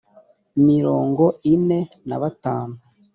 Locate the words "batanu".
2.21-2.75